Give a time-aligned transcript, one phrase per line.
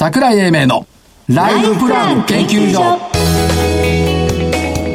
[0.00, 0.86] 桜井英明の
[1.28, 2.80] ライフプラン研究所。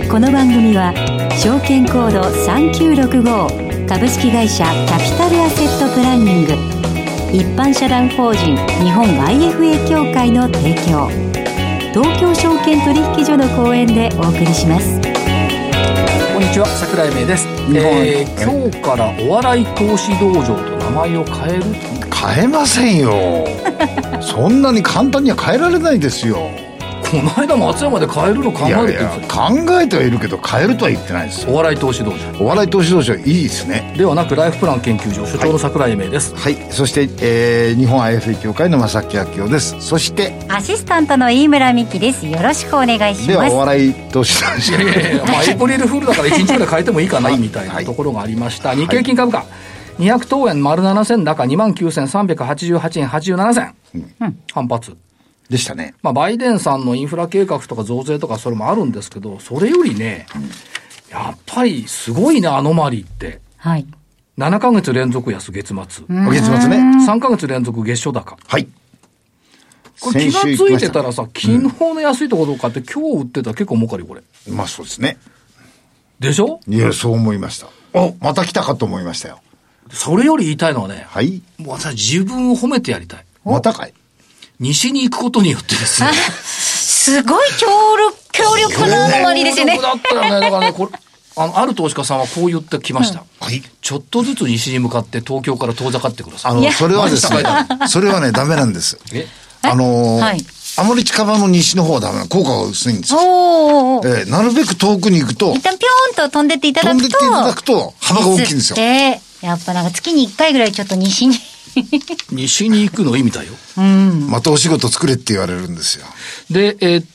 [0.09, 0.95] この番組は
[1.37, 6.53] 証券コード3965株式会社キャピタルアセットプランニング。
[7.31, 11.07] 一般社団法人日本 IFA 協会の提供。
[11.93, 14.99] 東京証券取引所の講演でお送りします。
[16.33, 21.63] こんにちは桜井英明です、えー、今日からお笑い投資道場と名前を変える
[22.35, 23.45] 変えませんよ
[24.21, 26.49] そんなに簡単には変えられないですよ。
[27.11, 33.93] この間松山で変えるの考えるって言って考えてはいるけど変えるとは言ってないですお笑い投資道場お笑い投資道場いいですね。
[33.95, 36.35] ではなくライフプラン研究所所長の桜井明です。
[36.35, 39.79] はい、そして、えー、日本 IFA 協会の正木明夫です。
[39.79, 42.25] そしてアシスタントの飯村美希です。
[42.25, 49.45] よろしくお願いしではますお笑い投資道場いやいやいやまあエイプリルフールだから1日ぐらい変えてもいいかなみたいなところがありました、日経金株価。
[49.99, 53.75] 200等円丸7000高2万9388円87銭、
[54.53, 54.97] 反発。
[55.49, 55.93] でしたね。
[56.01, 60.25] まあ、バイデンさんのインフラ計画とか増税とかそれもあるんですけど、それよりね、
[61.11, 63.41] やっぱりすごいね、アノマリーって。
[63.57, 63.85] はい。
[64.37, 65.75] 7ヶ月連続安月末。
[65.75, 65.83] お
[66.31, 66.77] 月末ね。
[67.07, 68.37] 3ヶ月連続月初高。
[68.47, 68.67] はい。
[69.99, 74.21] これ気がついてたらさ、昨日の安いところ買って今日売ってたら結構儲かるよ、これ。
[74.51, 75.17] まあそうですね。
[76.19, 76.59] でしょ？
[76.67, 77.67] いやそう思いました。
[77.93, 79.41] おまた来たかと思いましたよ。
[79.91, 81.41] それより言いたいのはね、はい。
[81.57, 83.24] もう私自分を褒めてやりたい。
[83.45, 83.93] またかい？
[84.59, 86.09] 西に行くことによってですね。
[86.13, 89.77] すごい強力強力なアノマリですよね。
[89.77, 90.41] 強力だったよね。
[90.41, 90.91] だからね、これ、
[91.37, 93.23] あの、ある投資家さんはこう言ってきました。
[93.39, 93.61] はい。
[93.81, 96.51] ちょっとずつ西に向かって東京から遠ざかってください。
[96.53, 97.43] あのそれはですね
[97.87, 98.97] それはねダメなんです。
[99.13, 99.27] え？
[99.61, 100.41] あのーはい。
[100.77, 103.13] あまり近場の西の方はダメな効果が薄いんです。
[103.13, 104.07] よ、おー。
[104.21, 108.75] えーなるべく遠くに行くと一旦ピョーンと飛んでっていただ飛んでくとっていただくと幅が大きいんですよ。
[108.77, 111.35] でやっぱなんか月に1回ぐらいちょっと西に
[112.31, 113.53] 西に行くの意味だよ。
[114.29, 116.05] またお仕事作れって言われるんですよ。
[116.49, 117.05] で、えーっ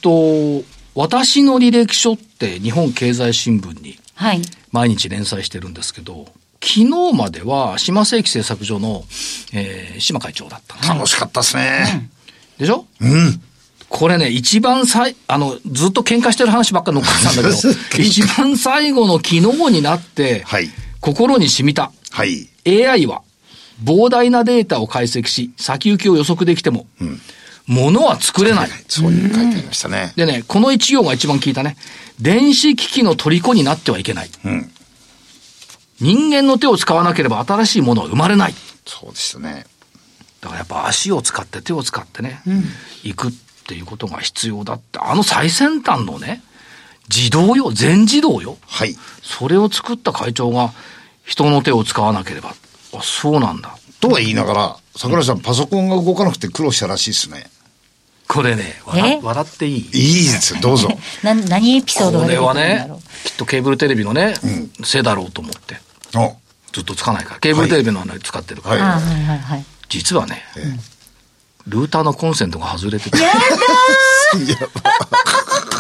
[0.63, 4.43] と、私の履歴書って日本経済新聞にはい。
[4.73, 6.27] 毎日連載してるんですけど、
[6.63, 6.85] 昨日
[7.17, 9.05] までは島世紀製作所の、
[9.53, 12.11] えー島会長だったの楽しかったですね。
[12.59, 12.87] でしょ？
[13.01, 13.41] うん。
[13.89, 17.57] これね、一番最、あの、ずっと喧嘩してる話ばっかり乗っかってたんだけど、
[18.05, 19.41] 一番最後の昨日
[19.73, 20.71] になって、はい。
[21.01, 21.91] 心に染みた。
[22.11, 22.49] はい。
[22.67, 23.23] AI は
[23.83, 26.87] 膨大なデータを解析し、先行きを予測できても、
[27.67, 28.69] ものは作れない。
[28.89, 31.77] そういう書いてありましたねでね、この一行が一番聞いたね。
[32.21, 34.31] 電子機器の虜になってはいけない。
[34.45, 34.71] うん
[36.01, 38.55] 人間の手を使わなければ新しいものは生まれない。
[38.87, 39.67] そうでしたね
[40.41, 42.41] だからやっぱ足を使って手を使ってね、
[43.03, 43.33] 行くっ
[43.67, 46.43] ていうことが必要だって、あの最先端のね、
[47.15, 48.57] 自動よ、全自動よ。
[48.67, 50.73] はいそれを作った会長が
[51.25, 52.55] 人の手を使わなければ。
[52.95, 53.77] あ、そうなんだ。
[54.01, 57.51] とは言いながら桜井さんパソコンが動かなくて苦労したらしいですね。
[58.29, 59.21] これね、笑え？
[59.23, 59.77] 笑っていい？
[59.79, 59.85] いい
[60.33, 60.89] ですよどうぞ。
[61.23, 64.35] な何エピソードこれはが出てくるんだねろう、きっとケーブルテレビのね、
[64.85, 65.81] せだろうと思って。
[66.17, 66.37] お
[66.73, 67.41] ずっとつかないから。
[67.41, 68.77] ケーブルテレビのあれ使ってるから。
[68.77, 69.03] はい。
[69.03, 69.65] あはいはいはい。
[69.89, 70.45] 実はね、
[71.67, 73.19] ルーターのコンセントが外れてて。
[73.19, 73.29] や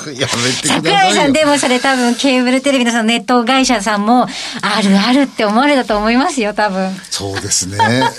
[0.09, 4.27] めてくだ桜さいさんでもそれ多分ケーブルテレビのそのネット会社さんも
[4.63, 6.95] あるあるって思われたと思いますよ多分。
[7.11, 7.77] そうですね。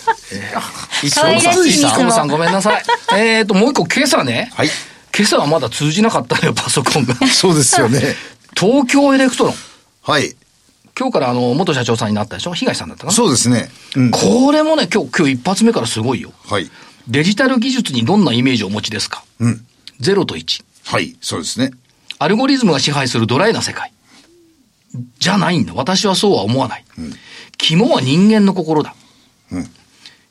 [1.15, 2.83] 可愛らしいいさんさんごめんなさい。
[3.17, 4.51] えっと、もう一個今朝ね。
[4.55, 4.69] はい。
[5.15, 7.15] 今朝はまだ通じなかったのよ、パソコンが。
[7.27, 8.15] そうですよね。
[8.57, 9.55] 東京エレクトロン。
[10.03, 10.35] はい。
[10.97, 12.53] 今日からあの、元社長さんになったでしょ？
[12.53, 13.13] 東さんだったかな？
[13.13, 13.69] そうですね。
[13.95, 14.11] うん。
[14.11, 16.31] これもね、今日、今日一発目からすごいよ。
[16.47, 16.69] はい。
[17.07, 19.23] デジタル技術にどんなイメージをお持ちですか？
[19.39, 19.65] うん。
[19.99, 20.63] ゼロと1。
[20.85, 21.71] はいそうですね
[22.19, 23.91] アルゴリズムが支配するドライな世界。
[25.17, 25.73] じゃないんだ。
[25.73, 26.85] 私はそうは思わない。
[27.57, 28.93] 肝は人間の心だ。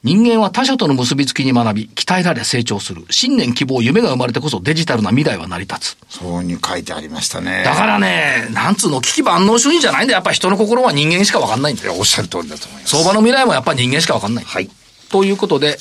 [0.03, 3.05] 人間は他者との結びつきに学び、鍛えられ成長する。
[3.11, 5.99] 信念、希望、夢が生まれてこそデジタルな未来は成り立つ。
[6.09, 10.19] そうに書いてありましたねだからね、なんつうの、機器万能主義じゃないんだよ。
[10.19, 11.97] やっぱ人の心は人間しかわかんないんだよ。
[11.99, 14.45] おっしゃる通りだと思います相場の未来もやっぱり人間しかわかんない。
[14.45, 14.71] はい
[15.11, 15.77] ということで、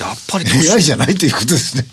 [0.00, 1.84] やっぱり年 AI じゃないということですね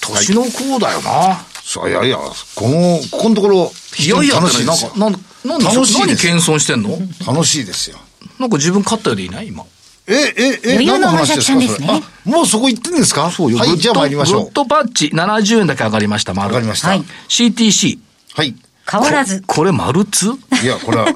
[0.00, 1.44] 年の功だよな。
[1.64, 5.12] そういやいやこのここのところいやいやってなんか楽しいですよ、なん、
[5.44, 6.98] なんで、楽しいです何謙遜してんの？
[7.26, 7.98] 楽しいですよ
[8.38, 9.48] なんか自分勝ったようでいない？
[9.48, 9.64] 今。
[10.08, 11.52] え、え、え、余裕の何の話ですか？
[11.54, 13.30] 話ですねそれあ、もうそこ行ってんですか？
[13.30, 13.58] そうよ。
[13.58, 14.52] はい、じゃあ参りましょうグッ。
[14.52, 16.48] ドパッチ70円だけ上がりました、丸。
[16.48, 16.88] わかりました。
[16.88, 17.04] ははいい。
[17.28, 17.98] CTC。
[18.90, 20.32] 変わらずこれ、丸ツ
[20.62, 21.06] いや、これは、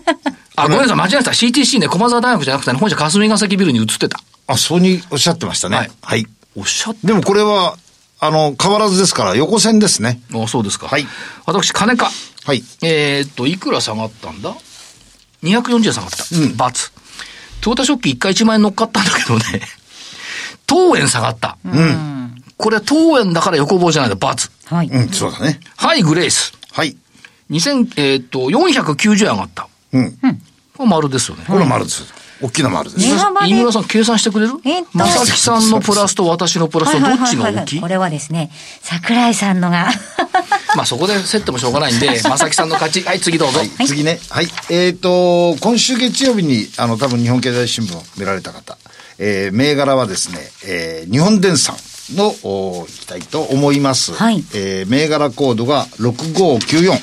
[0.54, 1.32] あ、ごめんなさい、間違えた。
[1.32, 4.20] CTC ね、駒沢大学じゃなくてね、本社霞ヶ関ビルに移ってた。
[4.46, 5.76] あ、そうにおっしゃってましたね。
[5.76, 6.26] ははいい。
[6.54, 7.08] おっしゃって。
[7.08, 7.76] でもこれは、
[8.18, 10.20] あの、変わらずですから、横線ですね。
[10.32, 10.88] あ、そうですか。
[10.88, 11.06] はい。
[11.44, 12.10] 私、金か。
[12.44, 12.62] はい。
[12.82, 14.54] えーっと、いくら下がったんだ
[15.42, 16.24] ?240 円下がった。
[16.32, 16.90] うんバツ。
[17.60, 19.62] トヨタ食器1回1万円乗っかったんだけどね、
[20.66, 21.58] 当円下がった。
[21.64, 22.42] うん。
[22.56, 24.50] これ、当園だから横棒じゃないと、×。
[24.66, 24.88] はい。
[24.88, 25.60] うん、そうだね。
[25.76, 26.52] はい、グレイス。
[26.72, 26.96] はい。
[27.50, 29.68] 2000、えーっと、490円上がった。
[29.92, 30.18] うん。
[30.76, 31.44] これ丸ですよね。
[31.46, 32.04] これ丸です。
[32.42, 33.06] 大きな丸です。
[33.06, 34.52] 値幅で飯村さん計算してくれる？
[34.64, 37.80] えっとまさきさんのプラスと私のプラスとどっちが大きい？
[37.80, 38.50] これはですね、
[38.82, 39.88] 桜井さんのが。
[40.76, 43.02] まあそこで競ってもしょうがないんで、まさきさんの勝ち。
[43.02, 43.60] はい、次どうぞ。
[43.60, 44.20] はい、次ね。
[44.28, 44.48] はい。
[44.68, 48.76] えっ、と、今週月曜日に、あの、多分日本経済新聞を見られた方、
[49.18, 51.76] えー、銘柄はですね、えー、日本電産
[52.14, 54.12] の、おいきたいと思います。
[54.12, 57.00] はいえー、銘柄コードが6594。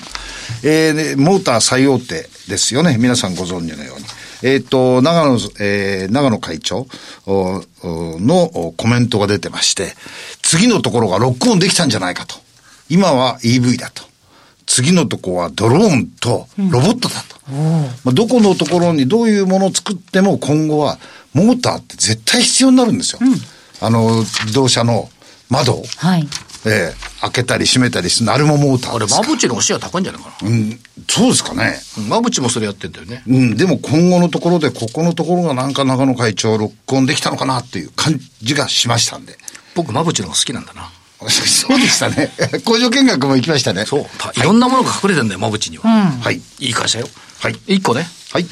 [0.61, 2.97] えーで、モーター最大手ですよね。
[2.99, 4.05] 皆さんご存知のように。
[4.43, 6.87] えっ、と、長野、えー、長野会長
[7.25, 9.93] のおコメントが出てまして、
[10.41, 12.35] 次のところがロックオンできたんじゃないかと。
[12.89, 14.03] 今は EV だと。
[14.65, 17.51] 次のとこはドローンとロボットだと。
[18.03, 20.97] まあ、どこのところにどういうものを作っても今後は
[21.33, 23.19] モーターって絶対必要になるんですよ。
[23.81, 25.09] あの、自動車の
[25.49, 26.27] 窓を、はい。
[26.65, 29.27] えー開けたり閉めたりするのあれもモータあれ、ーですから。
[29.29, 30.49] マブチのシェア高いんじゃないかな。
[30.49, 30.79] うん、
[31.09, 31.79] そうですかね。
[31.97, 33.23] うんマブチもそれやってんだよね。
[33.25, 39.37] うん、でも今後のところで、ここのところがなんか長野会長ロックオンできたのかなっていう感じがしましたんで。
[39.73, 40.91] 僕、マブチの方が好きなんだな。
[41.29, 42.29] そうでしたね。
[42.65, 43.85] 工場見学も行きましたね。
[43.85, 44.05] そう。
[44.17, 45.89] たいろんなものが隠れてんだよ、マブチには。
[46.21, 46.41] はい。
[46.59, 47.07] いい会社よ。
[47.39, 47.55] はい。
[47.67, 48.05] 一個ね。
[48.31, 48.45] はい。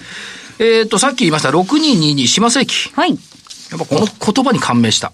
[0.59, 2.91] えっ、と、さっき言いました、6222島世紀。
[2.93, 3.09] はい。
[3.09, 5.11] やっぱこの言葉に感銘した。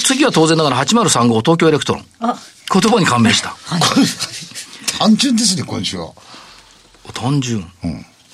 [0.00, 2.06] と、次は当然ながら8035東京エレクトロン。
[2.20, 2.36] あ、
[2.72, 3.54] 言葉に感銘した。
[4.98, 6.12] 単純ですね、今週は。
[7.12, 7.64] 単純。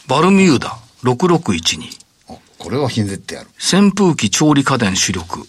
[0.07, 1.99] バルミューダ6612。
[2.31, 3.49] あこれはひねってやる。
[3.59, 5.47] 扇風機調理家電主力。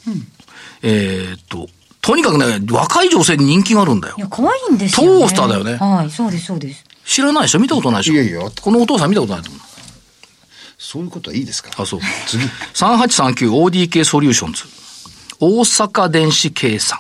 [0.81, 1.67] えーっと、
[2.01, 4.21] とにかくね、若い女性に人気があるんだよい。
[4.21, 5.19] や、可愛いんですよ、ね。
[5.21, 6.83] トースターだよねはい、そうです、そうです。
[7.05, 7.59] 知らないでしょ？
[7.59, 8.13] 見たことないでしょ？
[8.13, 9.61] いやいやこのお父さん見たことないと思う。
[10.77, 11.81] そういうことはいいですから。
[11.83, 11.99] あ、そう。
[12.27, 12.43] 次。
[12.73, 14.63] 3839ODK ソリューションズ。
[15.41, 16.99] 大阪電子計算。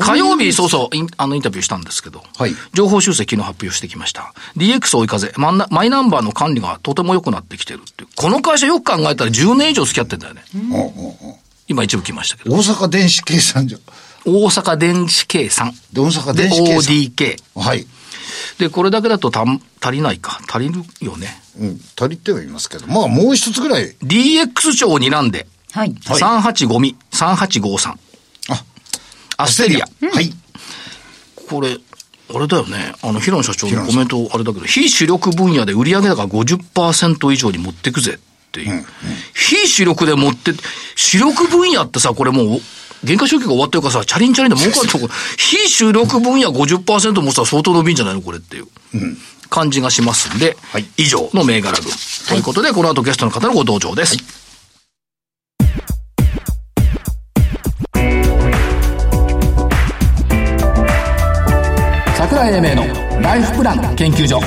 [0.00, 4.34] 火曜日、そうそう、インあの、インタビューしたんですけど、はい上方修正昨日発表してきました。
[4.56, 8.08] DX 追い風、マンナマイナンバーの管理がとても良くなってきてるっていう。
[8.16, 10.42] この会社よく考えたら10年以上付き合ってんだよね。
[10.54, 11.34] うん
[11.68, 12.56] 今一部来ましたけど。
[12.56, 13.78] 大阪電子計算所。
[14.24, 15.72] 大阪電子計算。
[15.92, 16.94] で、大阪で、電子計算。
[16.94, 17.60] ODK。
[17.60, 17.86] はい。
[18.58, 20.40] で、これだけだとたん足りないか。
[20.48, 21.42] 足りるよね。
[21.60, 25.46] うん、足りてはいますけど、まあもう一つぐらい、DX 庁を睨んで、
[25.78, 25.92] はい。
[25.92, 27.90] 385ミ、3853。
[28.50, 28.64] あ、
[29.36, 29.86] アステリア。
[29.86, 30.32] はい。
[31.48, 31.78] これ、
[32.34, 32.92] あれだよね。
[33.00, 38.84] あの、平野社長のコメント、あれだけど、非主力分野で売上高50%以上に持ってくぜっていう。
[39.34, 40.52] 非主力で持って、
[40.96, 42.60] 主力分野ってさ、これもう、
[43.06, 45.08] 原価償却が終わってるからさ、チャリンチャリンで儲かるとこ、
[45.38, 48.22] 非主力分野50%もさ、相当伸びんじゃないの？
[48.22, 48.66] これっていう。
[49.48, 51.86] 感じがしますんで、はい以上の銘柄群。
[52.28, 54.16] ということで、この後ゲストの方のご登場です。
[54.16, 54.47] 桜
[62.38, 64.40] 井英明のライフプラン研究所。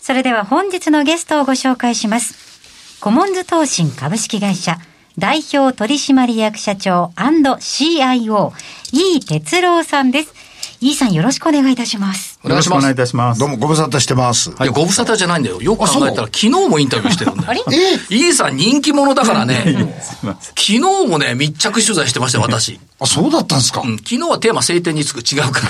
[0.00, 2.98] それでは本日のゲストをご紹介します。
[3.00, 4.78] コモンズ投信株式会社
[5.18, 8.52] 代表取締役社長 &CIO、
[8.92, 10.34] 井哲郎さんです。
[10.82, 12.40] 井伊さんよろしくお願いいたします。
[12.42, 12.74] お願いします。
[12.74, 13.38] よろしくお願いいたします。
[13.38, 14.50] どうもご無沙汰してます。
[14.50, 15.62] いや、ご無沙汰じゃないんだよ。
[15.62, 17.50] よく考えたら、昨日もインタビューしてるんだよ。
[17.50, 17.62] あれ？
[17.70, 17.94] え？
[18.10, 20.02] イーさん人気者だからね。
[20.22, 22.80] 昨日もね、密着取材してましたよ、私。
[22.98, 25.68] あ、そうだったんですか、うん、昨日はテーマ晴天につく違うから。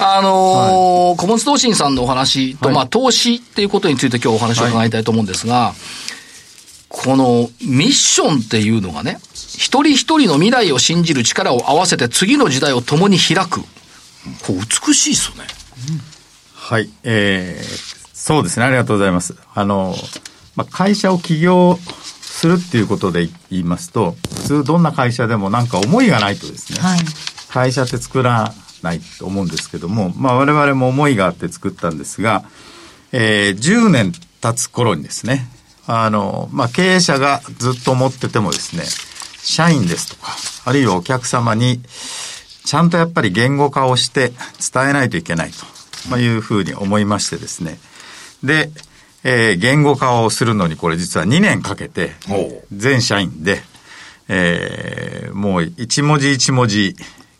[0.16, 5.72] あのー、小松投信さんのお話と、はいまあ、投資っていうことについて今日お話を伺いたいと思うんですが、
[6.88, 9.20] このミッションっていうのがね、
[9.58, 13.60] 一人一人の未来を信じる力を合わせて次の時代を共に開く。
[13.60, 13.66] こ
[14.50, 14.54] う
[14.86, 15.48] 美しいですよね。
[16.54, 16.88] はい。
[17.02, 18.66] えー、そうですね。
[18.66, 19.34] ありがとうございます。
[19.54, 19.94] あの、
[20.54, 21.78] まあ、会社を起業
[22.20, 27.00] するっていうことで言いますと、普通どんな会社でもなんか思いがないとですね、はい。
[27.50, 32.44] 会社って作らないと思うんですけども、まあ我々も思いがあって作ったんですが、
[33.12, 35.48] えー、10年経つ頃にですね、
[35.86, 38.84] あの、まあ経営者がずっと思っててもですね、
[39.42, 40.32] 社員ですとか、
[40.64, 41.80] あるいはお客様に、
[42.64, 44.32] ちゃんとやっぱり言語化をして
[44.72, 45.66] 伝えないといけないと、
[46.08, 47.78] まあ、いうふうに思いましてですね。
[48.44, 48.70] で、
[49.24, 52.12] えー言語化をするのにこれ実は2年かけて
[52.72, 53.62] 全社員で、
[54.28, 56.96] えーもう一文字一文字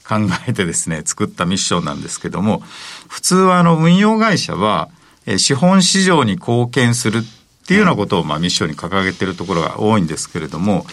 [0.08, 0.16] 考
[0.48, 2.62] えてですね、作ったミッションなんですけども、
[3.08, 4.88] 普通はあの運用会社は、
[5.26, 10.84] えー資本市場に貢献するっていうようなことをまあミッションに掲げているところが多いんですけれども、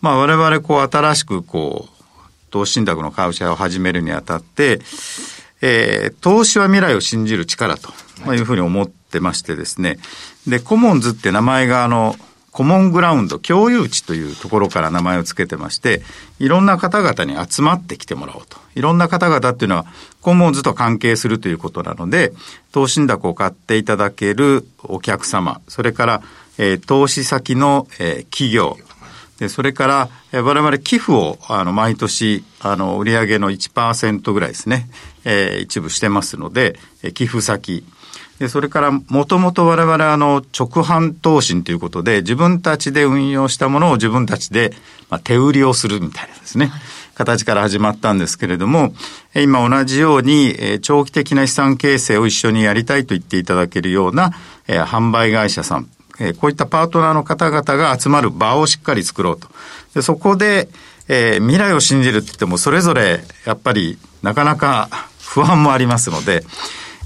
[0.00, 2.04] まあ我々こう新しくこう、
[2.50, 4.80] 投資信託の会社を始めるにあたって、
[5.60, 7.92] えー投資は未来を信じる力と
[8.24, 9.98] まあいうふうに思ってましてですね。
[10.46, 12.16] で、コモンズって名前があの、
[12.58, 16.02] コモングラウンド、共有地というところから名前を付けてまして、
[16.40, 18.58] いろんな方々に集まってきてもらおうと。
[18.74, 19.86] いろんな方々っていうのは、
[20.22, 22.32] コモンズと関係するということなので、
[22.72, 26.22] 投資信託を買っていただけるお客様、それから、
[26.58, 28.76] えー、投資先の、えー、企業、
[29.38, 34.88] で、それから、えー、我々寄付を、あの、毎年、あの、売上の1%ぐらいですね、
[35.24, 37.84] えー、一部してますので、えー、寄付先、
[38.38, 44.72] で、それから、もともと我々あの、直販投信ということで、自分たちで運用したものを自分たちで、
[45.10, 46.70] まあ、手売りをするみたいなですね、
[47.14, 48.92] 形から始まったんですけれども、
[49.34, 54.32] 今同じように、長期的な資産形成を一緒にやりたいと言っていただけるような、
[54.68, 55.88] え販売会社さん、
[56.20, 59.48] えこういったパートナーの方々が集まる場をしっかり作ろうと。
[59.94, 60.68] でそこで、
[61.08, 64.88] えー、未来を信じるって言っても、それぞれやっぱりなかなか
[65.20, 66.44] 不安もありますので、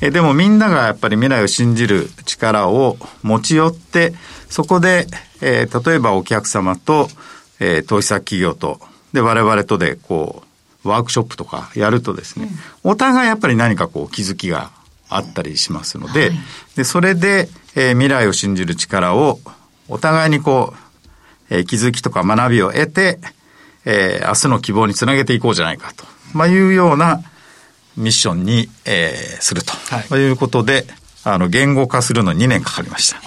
[0.00, 4.12] えでもみんながやっぱり未来を信じる力を持ち寄って、
[4.48, 5.06] そこで、
[5.40, 7.08] えー、例えばお客様と、
[7.60, 8.80] えー、投資先企業と、
[9.12, 10.42] で、我々とで、こ
[10.84, 12.48] う、ワークショップとかやるとですね、
[12.84, 14.72] うん、お互いやっぱり何かこう気づきが
[15.08, 16.32] あったりしますので、はい、
[16.76, 19.40] で、それで、えー、未来を信じる力を
[19.88, 20.74] お互いにこ
[21.50, 23.18] う、えー、気づきとか学びを得て、
[23.84, 27.22] えー、明日の希望につなげていこうじゃないかと、まあ、いうような、
[27.96, 30.86] ミッションに、えー、すると、はい、いうことで、
[31.24, 33.20] あの、言語化するのに2年かかりました。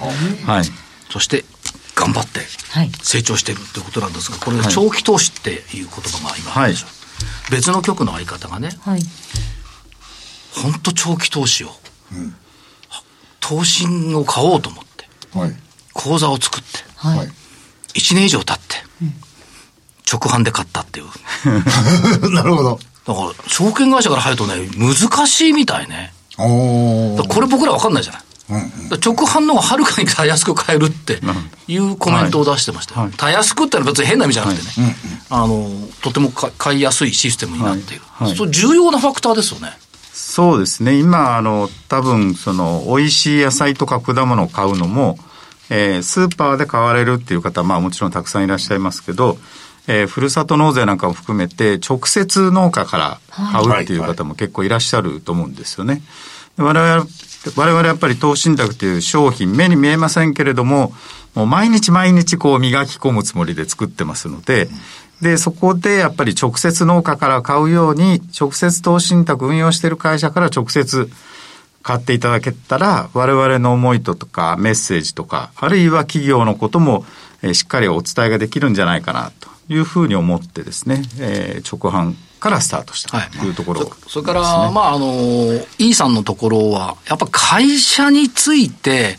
[0.52, 0.66] はい。
[1.10, 1.46] そして、
[1.96, 2.42] 頑張って
[3.02, 6.92] 成長しているということなんですが、これ、長期投資っていう言葉が今あるでしょ、は
[7.50, 9.02] い、別の局の相方がね、はい、
[10.62, 11.70] 本当長期投資を、
[12.12, 12.36] うん、
[13.48, 13.86] 投資
[14.16, 15.56] を買おうと思って、はい、
[15.94, 17.28] 口座を作って、はい、
[18.00, 19.14] 1年以上経って、うん、
[20.12, 21.06] 直販で買ったっていう。
[22.34, 22.80] なるほど。
[23.06, 26.12] だから、証券会社から入るとね、難しいみたいね。
[26.38, 28.22] これ僕ら分かんないじゃない。
[28.50, 28.64] うんうん、
[29.04, 31.20] 直販の方がはるかにたやすく買えるって
[31.68, 34.96] いうコメントを出してました、はい、たやすくってのは別に変な意味じゃなくてね、はい、
[35.30, 35.68] あの
[36.04, 39.72] とても買いやすいシステムになっている、はい、そう重要なファクターですよね
[40.18, 45.18] そうですね今あの多分その美味しい野菜とか果物を買うのも、
[45.70, 49.38] えー、スーパーで買われるっていう方まあもちろんたくさんいらっしゃいますけど
[49.88, 53.20] えー、ふるさと納税なんかも含めて直接農家から
[53.52, 56.02] 買うっていう方も結構いらっしゃると思うんですよね。
[56.58, 57.06] 我々
[57.56, 60.94] 我々やっぱり投資信託という商品目に見えませんけれども
[61.36, 64.70] もう毎日毎日こう磨き込むつもりで作ってますので、
[65.22, 71.10] で、そこでやっぱり直接農家から買うように、直接投資信託運用している会社から直接
[71.84, 77.06] 買っていただけたら、我々の思いとかメッセージとか、あるいは企業のことも、
[77.42, 83.90] えしっかりお伝えができるんじゃないかなというふうに思ってですね、えー、直販からスタートしたというところ、ね。
[83.90, 89.18] はい、それから、まあ、あの、E さんのところは、やっぱ会社について、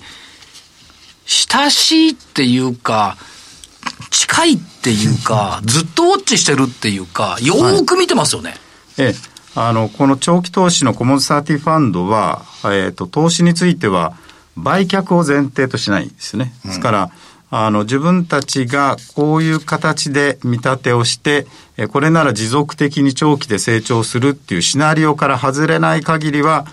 [1.24, 3.16] 親しいっていうか、
[4.10, 8.50] 近いっていうか、 ずっとウォッチしてるっていうか、よーく見てますよね。
[8.50, 8.58] はい、
[8.98, 9.36] ええ。
[9.58, 14.12] あの、この長期投資のコモンサーティファンドは、えっ、ー、と、投資については、
[14.56, 16.52] 売却を前提としないんですね。
[16.64, 17.10] ですから、
[17.50, 21.46] あの、自分たちがこういう形で見立てをして、
[21.92, 26.66] これなら持続的に長期で成長するっていうシナリオから外れない限りは、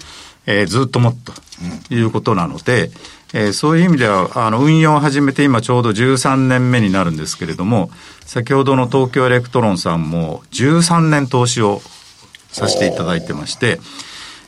[0.46, 2.92] えー、ずっと持つということなので、
[3.34, 7.90] えー、そういう意味では、あの、運用を始めて今ちょうど13年目になるんですけれども、
[8.26, 11.82] 先ほどの東京エレクトロンさんも13年投資を
[12.52, 13.80] させていただいてまして、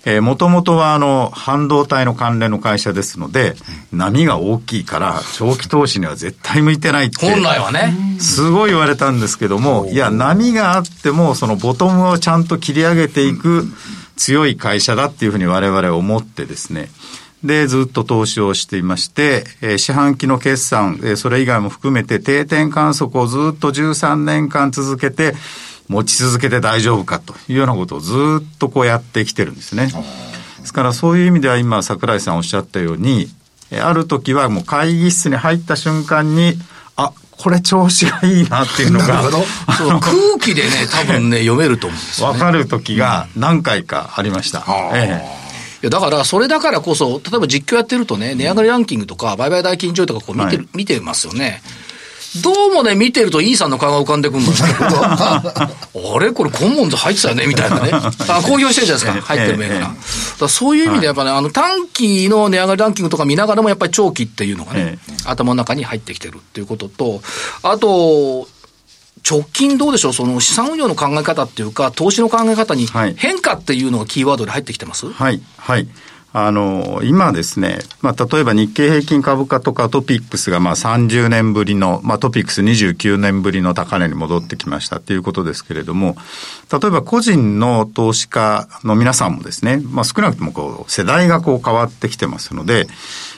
[0.08, 3.56] えー、もともとはあの、半導体の関連の会社ですので、
[3.92, 7.26] 波が大きいから、長期投資には絶対向いてないって。
[7.26, 7.92] 本来はね。
[8.20, 13.66] すごい言われたんですけども、いや、波があっても、そのボトムをちゃんと切り上げていく
[14.16, 16.90] 強い会社だっていうふうに我々は思ってですね、
[17.46, 25.34] で、ずっと投資をしていまして、えー、四半期の決算、えー、それ以外も含めて定点観測をずっと13年間続けて、
[25.88, 29.88] 持ち続けて大丈夫かというようなことをずっとこうやってきてるんですね。
[30.60, 33.30] ですからそういう意味では今櫻井さんおっしゃったように、
[33.72, 36.54] ある時はもう会議室に入った瞬間に、
[36.96, 39.22] あ、これ調子がいいなっていうのが。
[39.68, 42.40] 空気でね、多分ね、読めると思うんですよ、ね。
[42.40, 44.66] わかる時が何回かありました。
[44.94, 45.45] ええ
[45.90, 51.62] だから、それだからこそ、例えば実況やってるとね、値上がりランキングとか、売買代金上位とかこう見てる、はい、見てますよね。
[52.42, 56.32] どうもね、見てると、イーさんの顔が浮かんでくるんですけど、 あれ？
[56.34, 57.48] これ、コンモンズ入ってたよね？
[57.48, 57.92] みたいなね。
[57.94, 59.96] あ公表してるじゃないですか、入ってる銘柄。
[60.42, 64.52] だそういう意味で、やっぱね、あの、短期の値上がりランキングとか見ながらも、やっぱり長期ってい。
[64.52, 67.22] うのがね、頭の中に入ってきてるっていうことと、
[67.64, 68.48] あと、
[69.28, 75.12] 直近どうでしょう、その資産運用の考え方っていうか、投資の考え方に変化っていうのがキーワードで入ってきてます？
[75.12, 75.88] はい、はい。
[76.38, 86.18] あの、今ですね、まあ、例えば日経平均株価とかトピックスがまあ30年ぶりの、まあ、トピックス29年ぶりの高値に戻ってきましたっていうことですけれども、
[86.70, 92.86] 例えば個人の投資家の皆さんもですね、まあ、少なくともこう、世代がこう変わってきてますので、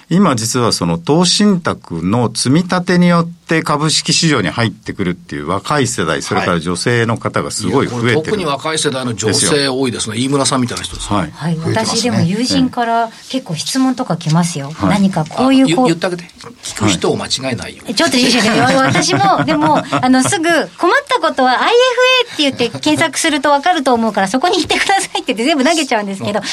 [0.10, 10.18] 今実はその投資信託の積み立てによって株式市場に入ってくるっていう若い世代、それから女性の方がすごい増えてる、特に若い世代の女性多いですね。
[10.18, 11.32] 飯村さんみたいな人です、はい。
[11.32, 14.72] はい、私でも友人から結構質問とか来ますよ。
[14.72, 15.86] はい、何かこういうこう。
[15.88, 16.24] 言ってあげて。
[16.64, 17.84] 聞く人を間違えないよ。
[17.94, 26.46] ちょっといいです私も、でも、 あの、すぐ困ったことは IFA って言って検索すると分かると思うから、そこに行ってくださいって言って全部投げちゃうんですけど、ただ、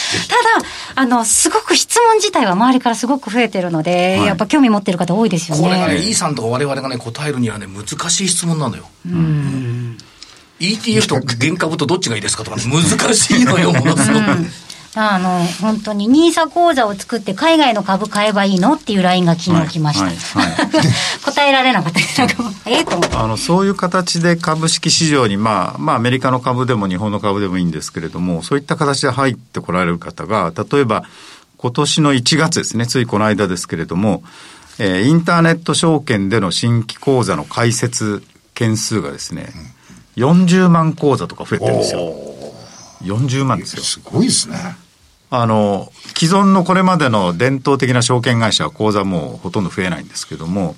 [0.95, 5.63] あの、すごく質問自体は周りからすごく増えてるので、はい、やっぱ興味持ってる方多いですよね。
[5.63, 8.89] これがね、E さんとか我々がね、答えるにはね、難しい質問なのよ。
[9.07, 9.99] うん。
[10.61, 14.25] ETF と原株とどっちがいいですかとかね、難しいのよ、ものすごく。
[14.97, 20.05] あの、本当に、ニーサ口座を作って海外の株買えばいいのっていうラインが昨日来ました。
[20.05, 20.85] はいはいはい、
[21.25, 22.23] 答えられなかったです。
[22.67, 23.17] ええと思って。
[23.17, 31.03] あの、そういう形で株式市場に、まあ、まあ、アメリカの株でも日本の株でもいいんですけれども、そういった形で入ってこられる方が、例えば、
[31.65, 34.23] 今年の1月ですね、ついこの間ですけれども、
[34.79, 39.49] えー、インターネット証券での新規口座の開設件数がですね、
[40.19, 42.13] うん、40万口座とか増えてるんですよ。
[43.01, 43.83] 40万ですよ。
[43.83, 44.59] すごいですね。
[45.31, 50.77] あの、既存のこれまでの伝統的な証券会社は口座もうほとんど増えないんですけども、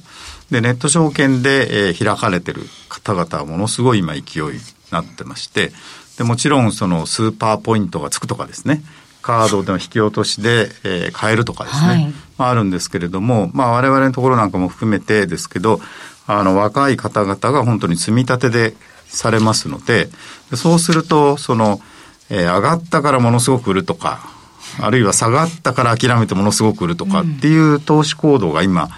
[0.52, 4.60] で、ネット証券で、えー、開かれてる方々はものすごい今勢いに
[4.92, 5.72] なってまして、
[6.16, 8.84] で、もちろんそのスーパーポイントがつくとかですね、
[9.26, 15.80] カードでの引き落としで、えー、買えるとかですね、はい、まあ、あるんですけれども、まあ、我々のところなんかも含めてですけど、
[16.28, 18.74] あの、若い方々が本当に積み立てで
[19.08, 20.08] されますので、
[20.54, 21.80] そうすると、その、
[22.30, 24.20] えー、上がったからものすごく売るとか、
[24.80, 28.90] あるいは下がったから諦めてものすごく売るとかっていう投資行動が今、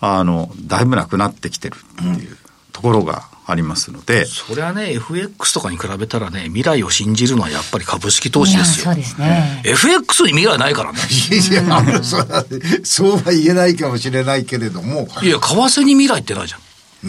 [0.00, 2.38] あの、だいぶなくなってきてるっていう
[2.72, 4.26] ところがありますので。
[4.26, 8.84] それはね、FX とかに比べたらね、未来を信じるのはやっぱり株式投資ですよ。
[8.86, 9.62] そうですね。
[9.64, 10.98] FX に未来ないからね。
[11.30, 12.18] いやいや、そ
[12.84, 15.08] そうは言えないかもしれないけれども。
[15.22, 16.60] いや、為替に未来ってないじゃん。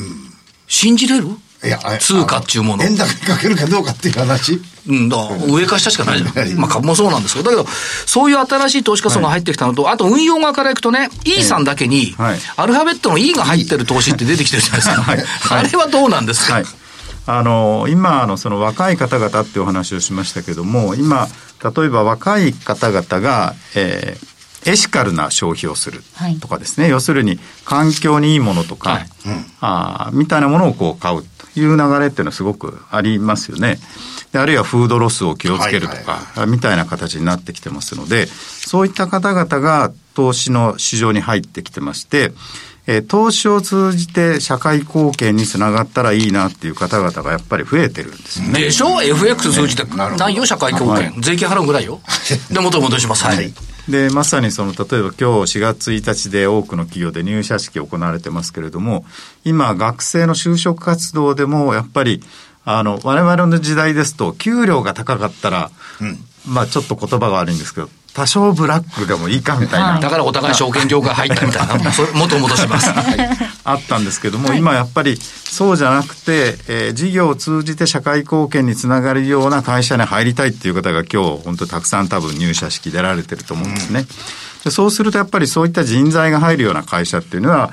[0.01, 0.33] うん。
[0.67, 1.27] 信じれる？
[1.63, 2.83] いや、通貨っていうもの。
[2.83, 4.61] 円高にかけるかどうかっていう話。
[4.87, 5.17] うん、だ
[5.47, 6.47] 上か下しかないじゃん。
[6.57, 7.69] まあ株もそうなんですけど、だけど、
[8.05, 15.01] そういう新しい投資家層が入ってきたのと、はい、あと運用側からいくとね、E さんだけに、はい、アルファベットの E が入ってる投資って出てきてるじゃないですか。
[15.03, 16.65] はい、 あれはどうなんですか、はい。
[17.25, 21.27] あの今のその若い方々ってお話をしましたけども今
[21.63, 26.01] 例えば若い方々が、えー、エシカルな消費をする
[26.41, 33.77] とかですね、はい、要するに環境にいいものとか、はいうん、あみたいなものをこう買うという流れっていうのはすごくありますよね。
[34.31, 42.31] であるいはフードロスを気をつけるとか、みたいな形になってきてますので、そういった方々が投資の市場に入ってきてまして、
[42.85, 48.61] えー、投資を通じて社会貢献につながったらいいなっていう方々がやっぱり増えてるんですよね。
[48.61, 51.21] でしょ ?FX 通じて、ないよ、社会貢献、はい。
[51.21, 51.99] 税金払うぐらいよ。
[52.51, 53.23] で、元戻します。
[53.25, 53.53] はい。
[53.89, 55.23] で、まさにその、例えば今日
[55.57, 59.03] 4月1日で多くの企業で入社式行われてますけれども、
[59.43, 62.21] 今、学生の就職活動でも、やっぱり、
[62.65, 65.71] あの、我々の時代ですと、給料が高かったら、
[66.01, 69.97] うん、まあちょっと言葉が悪いんですけど、多少ブラックでもいいかみたいな。
[69.97, 71.75] だからお互い証券業界入ったみたいな。
[72.15, 72.89] 元戻します。
[73.63, 84.05] あったんですけども、はい、今やっぱりそうじゃなくて、えー、事業を通じて社会貢献につながるような会社に入りたいっていう方が今日本当たくさん多分入社式出られてると思うんですね。
[84.65, 87.71] うん、そうするとやっぱりそういった人材が入るような会社っていうのは、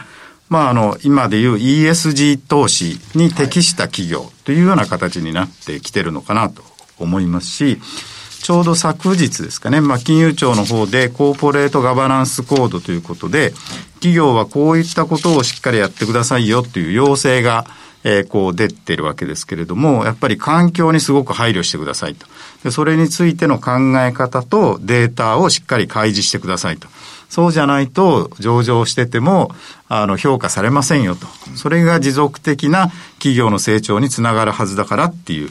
[0.49, 6.63] まあ、あの、今でいう ESG 投資に適した企業というような形になってきてるのかなと
[7.01, 7.81] 思いますし、
[8.47, 13.51] ちょうど昨日ですかね、まあ、金融庁の方でコーポレートガバナンスコードということで、
[13.95, 17.67] 企業はこういったことをしっかりやってくださいよという要請が、
[18.05, 22.25] えー、こう出てるわけですけれども、やっぱり環境にすごく配慮してくださいと。
[22.63, 26.87] でそれについての考え方とデータをしっかり開示してくださいと。
[27.29, 29.51] そうじゃないと上場してても、
[29.89, 31.27] あの、評価されませんよと。
[31.57, 35.51] それが持続的な企業の成長につながるはずだからっていう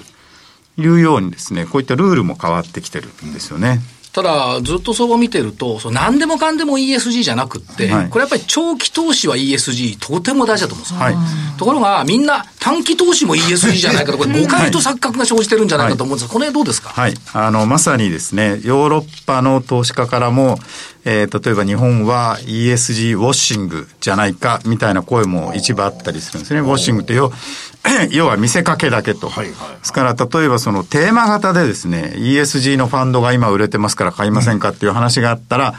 [0.78, 3.82] いうようにですね、こういったルールも変わってきてるんですよね。
[4.12, 11.00] ただ、ずっと相場見てると、そ何でもかんでも ESG じゃなくって、はい、これやっぱり長期投資は ESG、とても大事だと思うんですよ。
[11.02, 11.16] はい、
[11.58, 16.90] ところが、みんな短期投資も ESG じゃないかと、これ誤解と錯覚が生じてるんじゃないかと思うんですが、この辺どうですか？
[16.96, 17.14] はい。
[17.34, 20.60] あの、まさにですね、ヨーロッパの投資家からも、
[21.06, 26.62] えー、例えば日本は ESG ウォッシングじゃないかみたいな声も一部あったりするんですね。
[26.62, 27.32] ウォッシングって要
[28.12, 29.30] 要は見せかけだけと。
[29.30, 35.76] はいはい、ですから例えばそのテーマ型でですね、ESG のファンドが今売れてますから買いませんかっていう話があったら、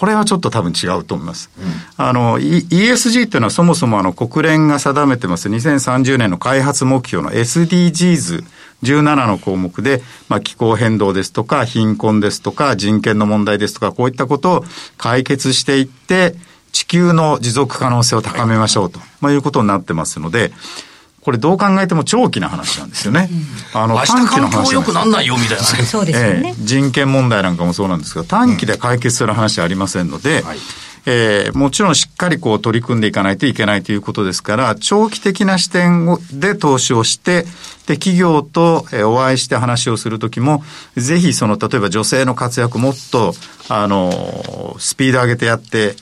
[0.00, 1.50] これはちょっと多分違うと思います。
[1.58, 1.64] うん、
[1.98, 5.50] あの、e、ESG っていうのはそもそもあの国連が定めてます。
[5.50, 8.42] 2030年の開発目標の SDGs
[8.82, 14.64] 17の項目で、まあ、気候変動ですとか、貧困ですとか、人権の問題ですとか、こういったことを
[14.96, 16.34] 解決していって、
[16.72, 20.50] 地球の持続可能性を高めましょうと、まあ、いうことになってますので、
[21.22, 23.28] これどう考えても長期な話なんですよね。
[23.74, 24.72] うん、あの、短期の話。
[24.72, 25.84] 良くなんないよみたいな、ね。
[25.84, 30.58] そうですよね、えー、人権問題なんかもそうなんですが、短期で解決する話はありませんので、うんはい
[31.06, 37.44] えー、もちろんしっかりこう取り組んでいかないといけないということですから、長期的な視点で投資をして、
[37.86, 40.62] で、企業とお会いして話をするときも、
[40.96, 43.34] ぜひその、例えば女性の活躍もっと、
[43.68, 45.96] あの、スピード上げてやって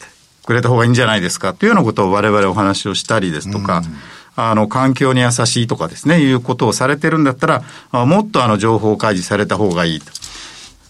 [0.45, 10.13] くれた方がいいんじゃないですかというようなことを我々お話をしたりですとか、うんあの、環境に優しいとかですね、いうことをされてるんだったら、もっとあの、情報開示された方がいいと。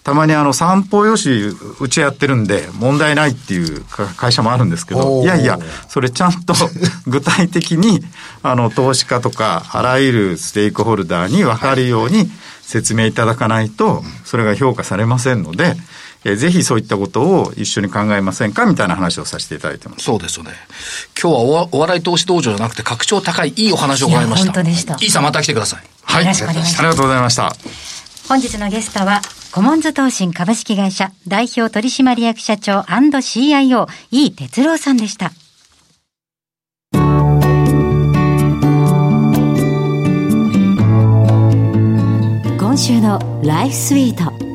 [0.04, 3.84] たまにあの散歩用紙うちやってるんで問題ないっていう
[4.16, 6.54] 会社もあるんですけど、いやいや、それちゃんと
[7.06, 8.02] 具体的に
[8.42, 12.30] あの投資家とかあらゆるステークホルダーに分かるように
[12.62, 15.76] 説明いただかないと、それが評価されませんので、
[16.24, 20.04] えー、ぜひそういったことを一緒に考えませんかみたいな話をさせていただいてます。
[20.04, 20.52] そうですよね。
[21.20, 24.52] 今日はお笑い投資道場じゃなくて格調高いいいお話を伺いました。
[24.52, 24.96] 本当でした。
[25.00, 25.82] いいさんまた来てください。
[26.02, 26.24] はい。
[26.24, 26.78] よろしくお願いします。
[26.80, 27.54] ありがとうございました。
[28.28, 35.32] 本日のゲストは、コモンズ投信株式会社代表取締役社長 &CIO、井哲郎さんでした。
[42.58, 44.47] 今週のライフスイート。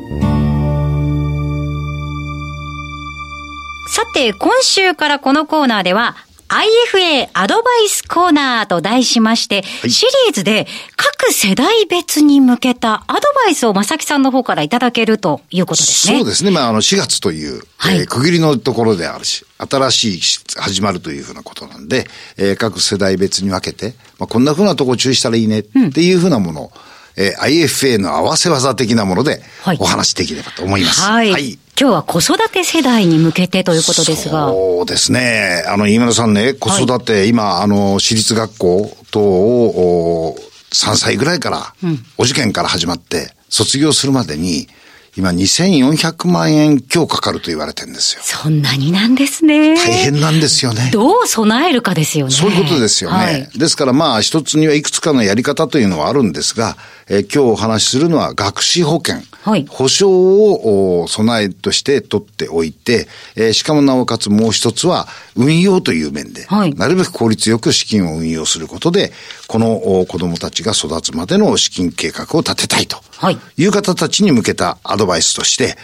[3.88, 6.16] さて、今週からこのコーナーでは、
[6.48, 16.18] IFA アドバイスコーナーと題しまして、はい、シリーズで各世代別に向けたアドバイスを正木さんの方からいただけるということですね。
[16.18, 16.50] そうですね。
[16.50, 20.20] まあ、あの、4月という、はい、えー、区切りのところであるし、新しい
[20.56, 29.40] 始まるというふうなことなんで、えー、各世代別に分けて、まあ、こんなふうなとこ注意したらいいねっていうふうなものを、うんえー、IFA の合わせ技的なもので
[29.78, 31.02] お話しできればと思います。
[31.02, 31.30] はい。
[31.30, 34.48] はい、今日は子育て世代に向けてということですが。
[34.48, 35.64] そうですね。
[35.66, 40.36] あの、飯村さんね、子育て、はい、今、あの、私立学校等を、
[40.72, 44.66] 3歳ぐらいから、うん、お受験から始まって、卒業するまでに、
[45.16, 48.22] 今2400万円強かかると言われてるんですよ。
[48.24, 49.76] そんなになんですね。
[49.76, 50.90] 大変なんですよね。
[50.92, 52.32] どう備えるかですよね。
[52.32, 53.16] そういうことですよね。
[53.16, 56.76] はい、ですからまあ一つにはいくつかのやり方というのはあるんですが、
[57.08, 59.22] えー、今日お話しするのは学資保険。
[59.44, 69.12] はい、保証を備えとして取っておいて、えー、しかもなおかつもう一つは運用という面で、はい、なるべく効率よく資金を運用することで、
[69.46, 72.96] この子供たちが育つまでの資金計画を立てたいと
[73.56, 75.76] いう方たちに向けたアドバイスとして、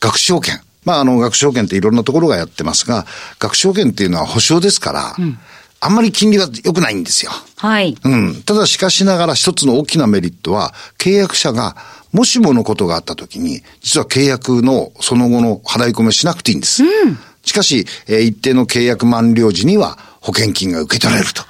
[0.00, 0.60] 学資保険。
[0.84, 3.06] まあ、あの、学資保険っていろんなところがやってますが、
[3.38, 5.38] 学資保険っていうのは保証ですから、うん
[5.80, 7.30] あんまり金利が良くないんですよ。
[7.56, 7.96] はい。
[8.02, 8.42] うん。
[8.42, 11.76] ただしかしながら一つの大きなメリットは、契約者が
[12.12, 16.82] もしものことがあった時に、実は契約のその後の払い込みをしなくていいんです。
[16.82, 17.18] うん。
[17.44, 21.42] しかし、えー、一定の契約満了時には保険金が受け取られると。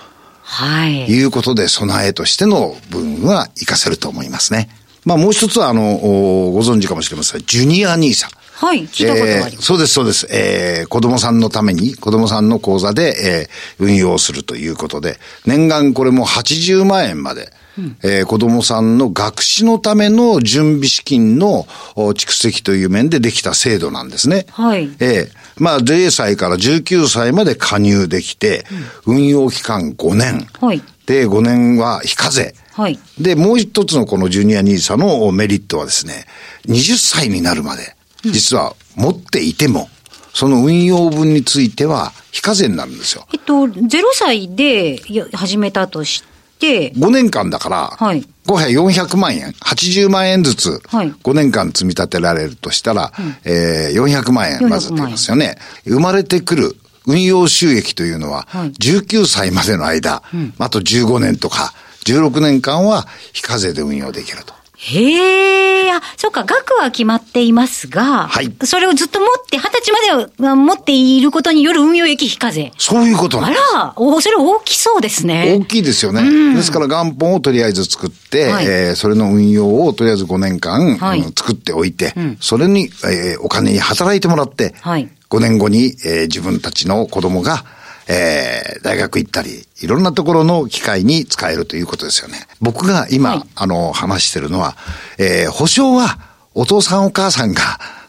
[0.43, 1.07] はい。
[1.07, 4.69] いうことで備えとしての分は活かせると思いますね。
[5.05, 7.43] まあもう一つはあの、ご存知かもしれません。
[7.47, 8.29] ジュニアニーサ。
[8.59, 9.55] はい、聞いたことあります。
[9.55, 10.27] えー、そうです、そうです。
[10.31, 24.47] えー、子供さんのために、子供さんの口座で、えー、運用するということで、年間これも80万円まで、うん、えー、子供さんの学資のための準備資金の蓄積という面でできた制度なんですね。
[24.51, 24.91] はい。
[24.99, 28.67] えー、まあ、0歳から19歳まで加入できて、
[29.07, 30.49] うん、運用期間5年。
[30.61, 30.83] はい。
[31.07, 32.57] で、5年は非課税。
[32.79, 32.99] はい。
[33.21, 36.27] で、もう一つのこのジュニアニーサのメリットはですね、
[36.67, 39.89] 20歳になるまで、実は持っていても、
[40.33, 43.27] その運用分については非課税になるんですよ。
[43.33, 45.01] えっと、0歳で
[45.33, 46.23] 始めたとし
[46.61, 48.25] て、5年間だから、はい。
[48.47, 55.59] 5部400万円、80万円ずつ、5年間積み立てられるとしたら、はい、えー、400万円まず出ますよね。
[55.85, 56.77] 生まれてくる
[57.09, 61.75] 運用収益というのは、19歳までの間、はい、あと15年とか、
[62.13, 64.55] 16年間は非課税で運用できると。
[64.81, 72.73] へえ、あ、そうか、額は決まっていますが、はいそれをずっと持って、二十歳までは持っていることによる運用益非課税。
[72.79, 73.75] そういうことなあんです。
[73.75, 75.57] ら、お、それ大きそうですね。
[75.61, 76.55] 大きいですよね。
[76.55, 87.65] ですから元本をとりあえず作って、はいえーそれの運用をとりあえず5年間、はいうん作っておいて、それに、えーお金に働いてもらって、はい5年後に、えー自分たちの子供が、
[88.09, 92.47] えー大学行ったり、いろんなところの機会に使えるということですよね。
[92.61, 94.77] 僕が今、はいあの、話してるのは、
[95.19, 96.19] えー保証は
[96.55, 97.63] お父さんお母さんが、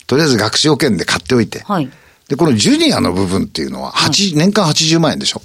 [0.08, 1.90] とりあえず学習保険で買っておいて、はい
[2.28, 5.42] で、このジュニアの部分っていうのは、8、年間80万円でしょ。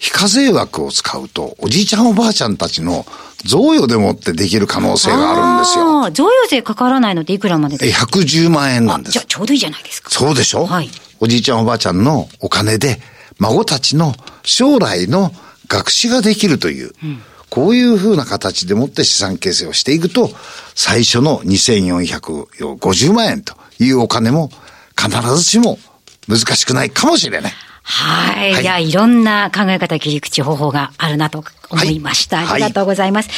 [0.00, 3.06] 非課税枠を使うと、おじいちゃんおばあちゃんたちの
[3.44, 6.10] 贈与でもってできる可能性があるんですよ。
[6.10, 9.24] 贈与税かからないのでいくらまでえ、ですか？110万円なんですじゃあ。
[9.26, 10.10] ちょうどいいじゃないですか。
[10.10, 10.66] そうでしょ？
[10.66, 13.00] はいおじいちゃんおばあちゃんのお金で、
[13.38, 15.30] 孫たちの将来の
[15.68, 16.92] 学士ができるという、
[17.50, 20.30] こういうふうな形でもって資産形成をしていくと、
[20.74, 24.50] 最初の2450万円というお金も
[24.96, 25.78] 必ずしも
[26.28, 27.52] 難しくないかもしれない。
[27.82, 28.52] はい。
[28.52, 32.38] はいいや、いろんな考え方、切り口方法があるなと思いました。
[32.38, 33.30] はいありがとうございます。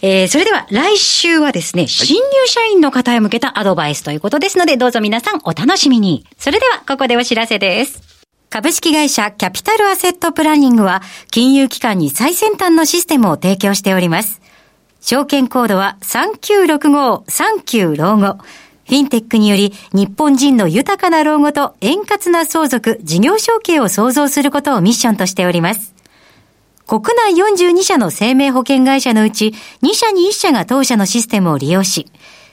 [0.00, 6.24] えー、それでは来週はですね、新入社員の方へ向けたアドバイスということですので、どうぞ皆さんお楽しみに。
[6.38, 8.07] それでは、ここでお知らせです。
[8.50, 14.40] 株式会社キャピタルアセットプランニングは、金融機関に最先端のシステムを提供しております。
[15.02, 18.38] 証券コードは3965-39老後。
[18.86, 25.94] フィンテックにより日本人の豊かな老後と円滑な相続、事業承継を創造することをミッションとしております。
[26.86, 32.10] 国内42社の生命保険会社のうち2社に1社が当社のシステムを利用し、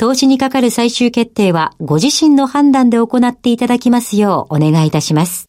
[0.00, 5.44] 投資にかかる最終決定は、ご自身の判断で行っていただきますようお願いいたします。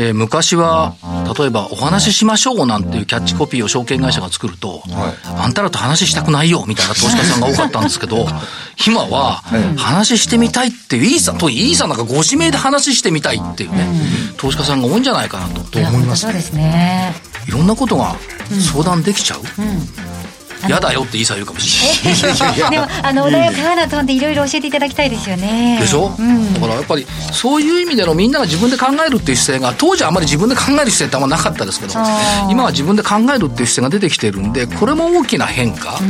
[0.00, 0.96] えー昔は、
[1.38, 4.82] 例えば、お話ししましょうなんていうキャッチコピーを証券会社が作ると、
[5.26, 8.26] あんたらと話したくないよみたいな投資家さんが多かったんですけど、
[8.84, 9.44] 今は、
[9.76, 13.86] 話してみたいっていう、いいさん、といいさんなんかご指名で話してみたいっていうね、
[14.38, 15.60] 投資家さんが多いんじゃないかなと。
[15.60, 17.14] と思いますそうですね。
[17.46, 18.16] いろんなことが
[18.72, 19.38] 相談できちゃう。
[20.68, 22.70] 嫌だよっていいさん言うかもしれない。
[22.70, 25.78] でも、あの、穏やかなトーンでいろいろ教えていただきたいですよね。
[25.80, 26.54] でしょ、うん。
[26.54, 31.94] だからやっぱりそういう意味でのみんなが自分で考えるっていう姿勢が当時はあまり自分で考える姿勢ってあんまなかったですけど
[32.50, 36.00] 今は自分で考えるっていう姿勢が出てきてるんでこれも大きな変化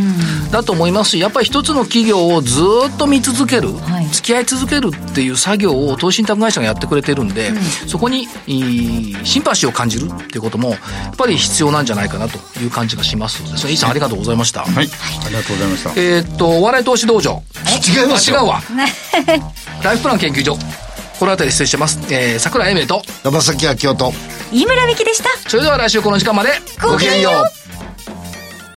[0.50, 7.52] だと思いますしやっぱり一つの企業をずっと見続ける、はい付き合い続けるっていう作業を投資信託会社がやってくれてるんで、
[7.86, 8.26] そこに
[9.24, 10.76] シンパシーを感じるっていうこともや
[11.12, 13.72] っぱり必要なんじゃないかなという感じがしますですね。
[13.72, 14.45] イーさんありがとうございました。
[14.62, 14.88] はい。
[15.24, 15.90] ありがとうございました。
[15.96, 17.42] えーっと、お笑い投資道場。
[17.86, 18.62] 違います違うわ。
[19.82, 20.58] ライフプラン研究所。
[21.18, 21.98] この辺り失礼してます。
[22.10, 24.12] えー、桜井英明と、山崎明夫と、
[24.52, 25.30] 飯村美希でした。
[25.48, 27.85] それでは来週この時間まで、ごきげんよう